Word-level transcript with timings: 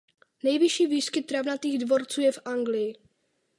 Nejvyšší 0.43 0.87
výskyt 0.87 1.25
travnatých 1.27 1.79
dvorců 1.79 2.21
je 2.21 2.31
v 2.31 2.39
Anglii. 2.45 2.95